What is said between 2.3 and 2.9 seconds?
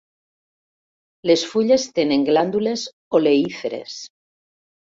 glàndules